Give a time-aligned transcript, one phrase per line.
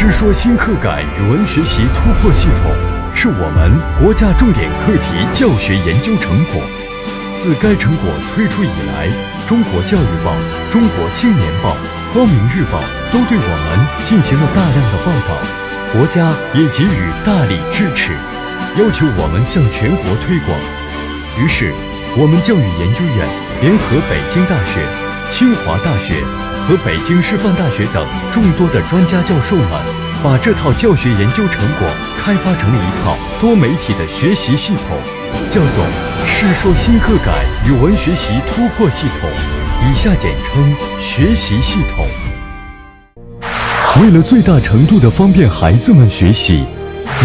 [0.00, 2.72] 师说新课改语文学习突破系统
[3.12, 6.62] 是我们国家重点课题教学研究成果。
[7.36, 9.12] 自该成果推出以来，
[9.46, 10.32] 中国教育报、
[10.72, 11.76] 中国青年报、
[12.14, 12.80] 光明日报
[13.12, 13.76] 都对我们
[14.08, 15.36] 进行了大量的报道，
[15.92, 18.16] 国家也给予大力支持，
[18.80, 20.56] 要求我们向全国推广。
[21.36, 21.74] 于是，
[22.16, 23.28] 我们教育研究院
[23.60, 24.80] 联合北京大学、
[25.28, 26.39] 清华大学。
[26.70, 29.66] 和北京师范大学等众多的专家教授们，
[30.22, 34.96] 把这套教学研究成果开发成了一套多媒体的学习系统，
[35.50, 35.84] 叫做
[36.24, 39.28] “师说新课改语文学习突破系统”，
[39.82, 42.06] 以下简称“学习系统”。
[44.00, 46.64] 为了最大程度的方便孩子们学习，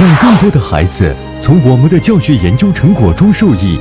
[0.02, 3.80] 让更多的孩子从我们的教学研究成果中受益，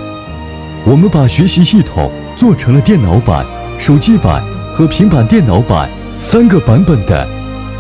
[0.85, 3.47] 我们把学习系统做成了电脑版、
[3.81, 4.45] 手机版。
[4.75, 7.25] 和平板电脑版三个版本的，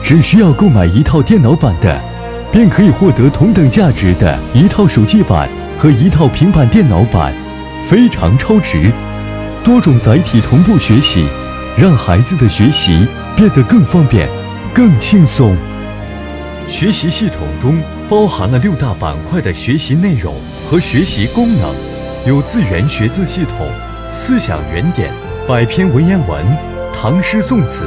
[0.01, 2.01] 只需要购买一套电脑版的，
[2.53, 7.35] 便可以获得同等价值的一套手机版和一套平板电脑版，
[7.89, 8.93] 非常超值。
[9.65, 11.27] 多种载体同步学习，
[11.77, 14.29] 让孩子的学习变得更方便、
[14.73, 15.57] 更轻松。
[16.69, 17.77] 学习系统中
[18.09, 20.33] 包含了六大板块的学习内容
[20.65, 21.75] 和学习功能，
[22.25, 23.69] 有字源学字系统、
[24.13, 25.13] 思想原点、
[25.49, 26.74] 百篇文言文。
[26.97, 27.85] 唐诗宋词、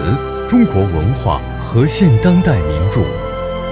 [0.47, 3.01] 中国文化和现当代名著，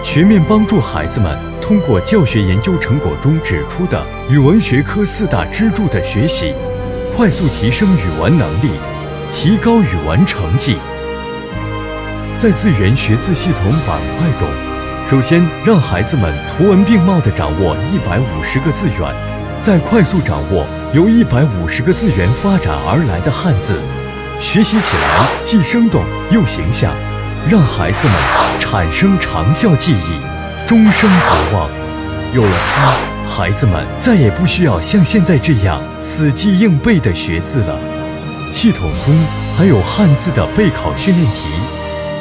[0.03, 6.53] 全面帮助孩子们通过教学研究成果中指出的语文学科四大支柱的学习，
[7.16, 8.72] 快速提升语文能力，
[9.31, 10.78] 提高语文成绩。
[12.39, 14.47] 在字源学字系统板块中，
[15.08, 19.13] 首先让孩子们图文并茂地掌握一百五十个字源，
[19.61, 23.75] 再快速掌握由一百五十个字源发展而来的汉字。
[24.39, 26.94] 学习起来既生动又形象，
[27.50, 28.16] 让孩子们
[28.59, 31.69] 产生长效记忆，终生不忘。
[32.33, 32.94] 有了它，
[33.28, 37.79] 孩子们再也不需要像现在这样死记硬背的学字了。
[38.51, 39.16] 系统中
[39.57, 41.47] 还有汉字的备考训练题，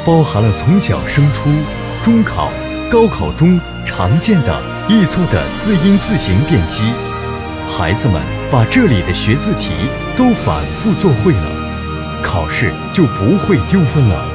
[0.05, 1.49] 包含了从小升初、
[2.03, 2.51] 中考、
[2.89, 6.83] 高考中常见的易错的字音字形辨析。
[7.67, 8.21] 孩子们
[8.51, 9.71] 把这里的学字题
[10.15, 11.64] 都反复做会了。
[12.25, 14.27] 考试就不会丢分了。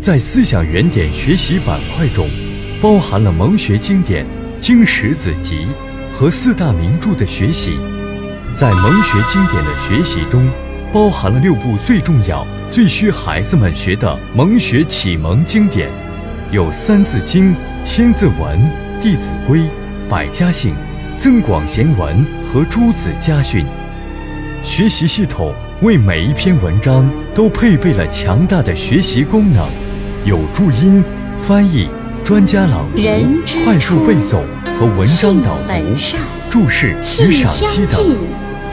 [0.00, 2.28] 在思想原点学习板块中，
[2.80, 4.24] 包含了蒙学经典
[4.60, 5.66] 《经史子集》
[6.14, 7.76] 和四大名著的学习。
[8.54, 10.48] 在蒙学经典的学习中，
[10.92, 15.90] 包含了六部最重要、最需孩子们学的蒙学启蒙经典，
[16.52, 17.50] 有《三字经》
[17.82, 18.36] 《千字文》
[19.02, 19.58] 《弟子规》
[20.08, 20.72] 《百家姓》
[21.18, 23.64] 《增广贤文》和《朱子家训》。
[24.62, 25.52] 学习系统。
[25.82, 29.62] 为每一篇文章都配备了强大的学习功能，
[30.24, 31.04] 有注音、
[31.46, 31.86] 翻译、
[32.24, 33.02] 专家朗读、
[33.62, 34.40] 快速背诵
[34.80, 35.74] 和文章导读、
[36.48, 38.16] 注释与赏析等，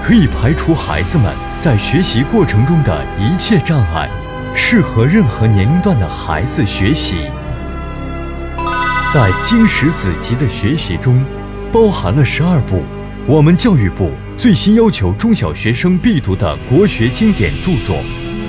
[0.01, 4.09] 可以排除孩子们在学习过程中的一切障碍，
[4.55, 7.17] 适合任何年龄段的孩子学习。
[9.13, 11.21] 在《经史子集》的学习中，
[11.69, 12.81] 包含了十二部
[13.25, 14.11] 我们教育部。
[14.35, 17.95] 最新要求中小学生必读的国学经典著作，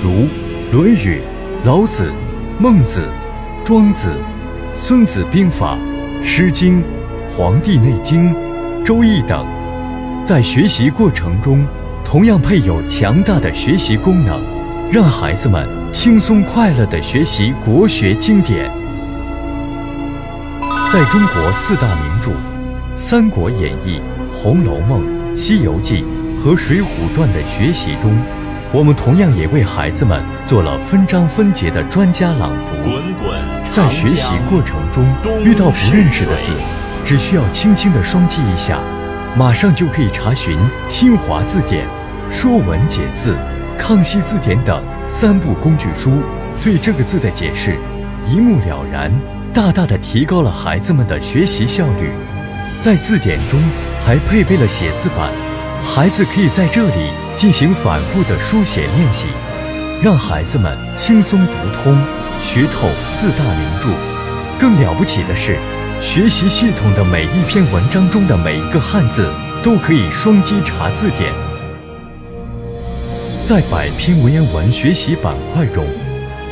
[0.03, 0.09] 如
[0.71, 1.21] 《论语》
[1.65, 2.03] 《老子》
[2.59, 3.01] 《孟子》
[3.63, 4.09] 《庄子》
[4.75, 5.77] 《孙子兵法》
[6.27, 6.81] 《诗经》
[7.29, 8.33] 《黄帝内经》
[8.83, 9.45] 《周易》等，
[10.25, 11.65] 在学习过程中
[12.03, 14.41] 同样配有强大的学习功能，
[14.91, 18.69] 让孩子们轻松快乐地学习国学经典。
[20.91, 22.31] 在中国四大名著
[22.95, 23.99] 《三国演义》
[24.45, 25.01] 《红楼梦》。
[25.35, 26.03] 《西游记》
[26.37, 26.85] 和《水浒
[27.15, 28.15] 传》的学习中，
[28.71, 33.71] 我们同样也为孩子们做了分章分节的专家朗读。
[33.71, 35.03] 在学习过程中，
[35.43, 36.51] 遇到不认识的字，
[37.03, 38.77] 只需要轻轻的双击一下，
[39.35, 40.55] 马上就可以查询
[40.87, 41.87] 新华字典、
[42.29, 43.35] 说文解字、
[43.79, 46.21] 康熙字典等三部工具书，
[46.63, 47.75] 对这个字的解释
[48.29, 49.11] 一目了然，
[49.51, 52.11] 大大的提高了孩子们的学习效率。
[52.79, 53.59] 在字典中。
[54.05, 55.31] 还配备了写字板，
[55.83, 59.29] 孩子可以在这里进行反复的书写练习，
[59.99, 61.97] 让孩子们轻松读通、
[62.43, 63.87] 学透四大名著。
[64.59, 65.57] 更了不起的是，
[66.03, 69.27] 学习系统的每一篇文章中的每一个汉字
[69.63, 71.33] 都可以双击查字典。
[73.47, 75.83] 在百篇文言文学习板块中，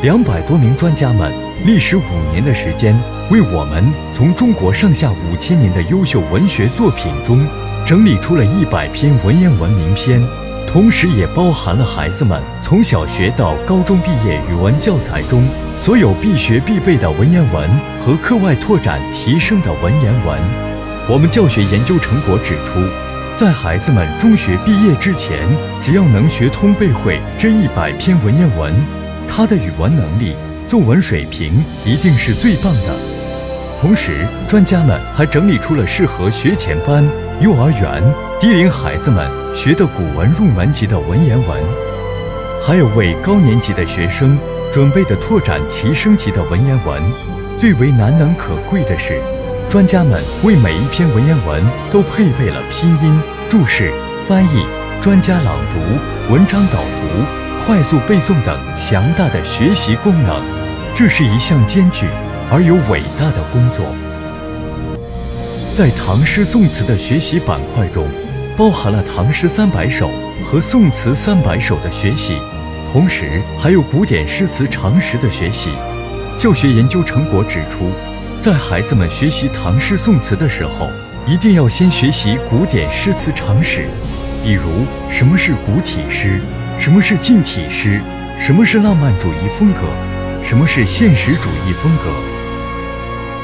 [0.01, 1.31] 两百多名专家们
[1.63, 2.99] 历时五年的时间。
[3.31, 3.83] 为我们
[4.13, 7.45] 从中国上下五千年的优秀文学作品中，
[7.85, 10.21] 整理出了一百篇文言文名篇，
[10.67, 15.47] 同时也包含了孩子们从小学到高中毕业语文教材中
[15.79, 20.37] 所有必学必备的文言文和课外拓展提升的文言文。
[21.09, 22.79] 我们教学研究成果指出，
[23.35, 25.47] 在孩子们中学毕业之前，
[25.81, 28.73] 只要能学通背会这一百篇文言文，
[29.27, 30.35] 他的语文能力、
[30.67, 33.12] 作文水平一定是最棒的。
[33.83, 37.03] 同时，专家们还整理出了适合学前班、
[37.41, 38.01] 幼儿园
[38.39, 41.61] 低龄孩子们学的古文入门级的文言文，
[42.65, 44.39] 还有为高年级的学生
[44.71, 47.03] 准备的拓展提升级的文言文。
[47.59, 49.19] 最为难能可贵的是，
[49.69, 53.91] 专家们为每一篇文言文都配备了拼音、注释、
[54.25, 54.65] 翻译、
[55.01, 60.41] 专家朗读、文章导读、快速背诵等强大的学习功能。
[60.95, 62.07] 这是一项艰巨。
[62.53, 63.83] 而有伟大的工作，
[65.75, 68.07] 在唐诗宋词的学习板块中，
[68.55, 70.11] 包含了唐诗三百首
[70.45, 72.37] 和宋词三百首的学习，
[72.91, 75.71] 同时还有古典诗词常识的学习。
[76.37, 77.89] 教学研究成果指出，
[78.39, 80.87] 在孩子们学习唐诗宋词的时候，
[81.25, 83.87] 一定要先学习古典诗词常识，
[84.43, 86.39] 比如什么是古体诗，
[86.77, 87.99] 什么是近体诗，
[88.39, 89.87] 什么是浪漫主义风格，
[90.43, 92.32] 什么是现实主义风格。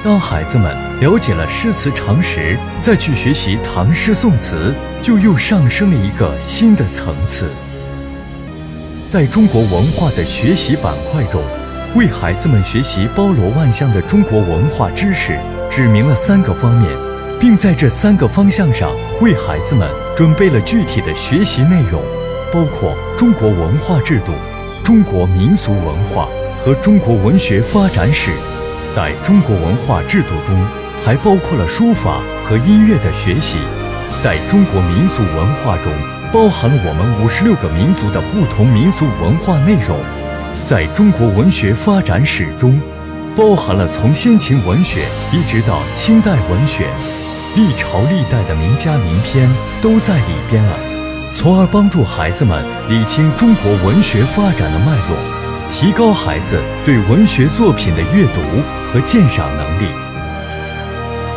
[0.02, 7.50] 当孩子们了解了诗词常识，再去学习唐诗宋词，就又上升了一个新的层次。
[9.10, 11.42] 在中国文化的学习板块中，
[11.96, 15.38] 为孩子们学习包罗万象的中国文化知识，
[15.70, 16.90] 指明了三个方面，
[17.38, 19.86] 并在这三个方向上为孩子们
[20.16, 22.02] 准备了具体的学习内容，
[22.54, 24.32] 包括中国文化制度、
[24.82, 28.32] 中国民俗文化和中国文学发展史。
[28.96, 30.66] 在中国文化制度中，
[31.06, 33.58] 还包括了书法和音乐的学习；
[34.24, 35.94] 在中国民俗文化中，
[36.34, 39.98] 包含了我们五十六个民族的不同民俗文化内容；
[40.66, 42.82] 在中国文学发展史中，
[43.36, 46.88] 包含了从先秦文学一直到清代文学，
[47.56, 49.48] 历朝历代的名家名篇
[49.82, 50.76] 都在里边了，
[51.36, 55.16] 从而帮助孩子们理清中国文学发展的脉络。
[55.72, 58.42] 提高孩子对文学作品的阅读
[58.92, 59.88] 和鉴赏能力。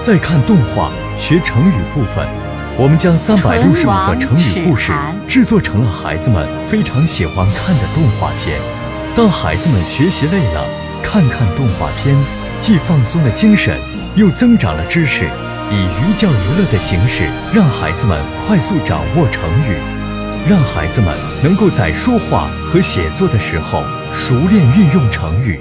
[0.05, 2.27] 在看动画学成语部分，
[2.77, 4.93] 我们将三百六十五个成语故事
[5.29, 8.59] 制作成了孩子们非常喜欢看的动画片。
[9.15, 10.65] 当孩子们学习累了，
[11.03, 12.17] 看看动画片，
[12.61, 13.79] 既放松了精神，
[14.17, 15.27] 又增长了知识，
[15.71, 17.25] 以寓教于乐的形式，
[17.55, 19.77] 让孩子们快速掌握成语，
[20.49, 23.83] 让孩子们能够在说话和写作的时候。
[24.15, 25.59] 熟练运用成语，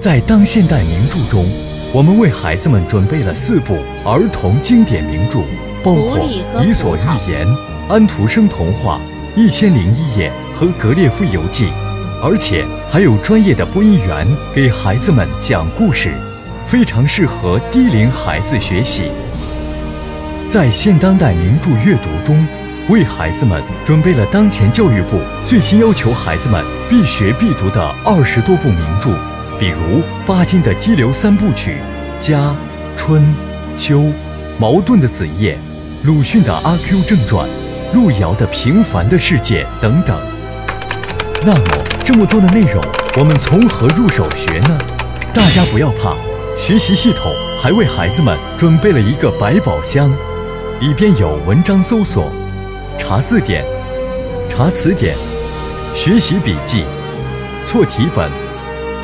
[0.00, 1.44] 在当现代名著中，
[1.92, 5.40] 我们为孩子们准备了四部儿童经典名著，
[5.84, 6.18] 包括
[6.64, 7.46] 《伊索寓言》
[7.86, 8.98] 《安徒生童话》
[9.38, 11.66] 《一千零一夜》和《格列夫游记》，
[12.22, 16.08] 而且还有专业的播音员给孩子们讲故事，
[16.66, 19.10] 非常适合低龄孩子学习。
[20.48, 22.42] 在现当代名著阅读中。
[22.88, 29.10] 为孩子们准备了当前教育部最新要求孩子们必学必读的二十多部名著，
[29.60, 31.76] 比如巴金的《激流三部曲》
[32.26, 32.38] 《家》
[32.96, 33.20] 《春》
[33.76, 33.98] 《秋》，
[34.58, 35.58] 茅盾的《子夜》，
[36.06, 37.46] 鲁迅的《阿 Q 正传》，
[37.94, 40.18] 路遥的《平凡的世界》等等。
[41.44, 41.62] 那么，
[42.02, 42.82] 这么多的内容，
[43.18, 44.78] 我们从何入手学呢？
[45.34, 46.16] 大家不要怕，
[46.58, 50.10] 学习系统还为孩子们准备了一个百宝箱，
[50.80, 52.32] 里边有文章搜索。
[52.96, 53.62] 查字典、
[54.48, 55.14] 查词典、
[55.94, 56.84] 学习笔记、
[57.66, 58.30] 错题本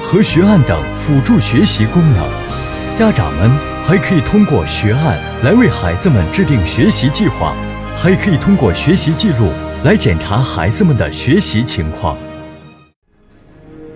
[0.09, 2.25] 和学案等辅助学习功能。
[2.97, 3.51] 家长们
[3.85, 7.53] 还可以通过学案来为孩子们制定学习计划，
[7.97, 9.51] 还可以通过学习记录
[9.83, 12.17] 来检查孩子们的学习情况。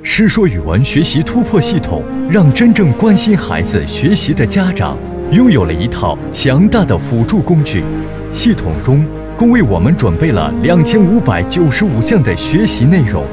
[0.03, 4.99] 师说语文学习突破系统，让真正关心孩子学习的家长
[5.31, 7.85] 拥有了一套强大的辅助工具。
[8.33, 9.07] 系统中。
[9.37, 13.25] 共为我们准备了两千五百九十五项的学习内容，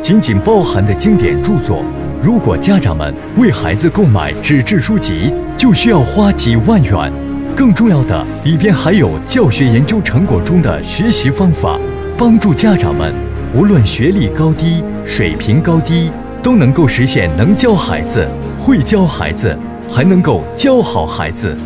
[0.00, 1.84] 仅仅包含的经典著作，
[2.22, 7.12] 如果家长们为孩子购买纸质书籍，就需要花几万元。
[7.56, 11.76] 更重要的，里边还有教学研究成果中的学习方法，
[12.16, 13.12] 帮助家长们
[13.52, 18.24] 无论学历高低、水平高低，都能够实现能教孩子、
[18.56, 19.58] 会教孩子，
[19.90, 21.58] 还能够教好孩子。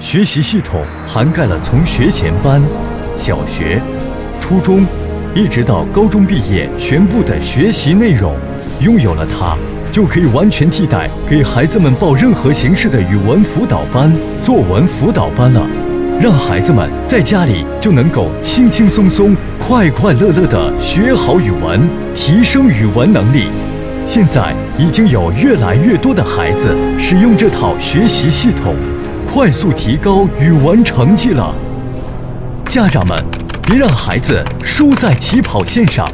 [0.00, 2.60] 学习系统涵盖了从学前班。
[3.16, 3.80] 小学、
[4.40, 4.84] 初中，
[5.36, 8.34] 一直到高中毕业，全部的学习内容，
[8.80, 9.56] 拥有了它，
[9.94, 15.64] 就可以完全替代给孩子们报任何形式的语文辅导班、作文辅导班了。
[16.20, 21.80] 让孩子们在家里就能够轻轻松松、快快乐乐地学好语文，
[22.12, 23.44] 提升语文能力。
[24.04, 28.74] 现在已经有越来越多的孩子使用这套学习系统，
[29.32, 31.54] 快速提高语文成绩了。
[32.66, 33.16] 家长们，
[33.62, 36.04] 别让孩子输在起跑线上，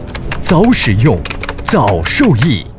[0.42, 1.18] 早使用，
[1.64, 2.69] 早受益。